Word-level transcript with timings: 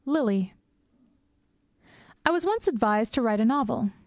VII 0.03 0.11
LILY 0.13 0.53
I 2.25 2.31
was 2.31 2.43
once 2.43 2.67
advised 2.67 3.13
to 3.13 3.21
write 3.21 3.39
a 3.39 3.45
novel. 3.45 3.91